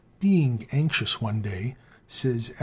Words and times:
"Being 0.19 0.65
anxious 0.71 1.21
one 1.21 1.43
day," 1.43 1.75
says 2.07 2.49
A. 2.57 2.59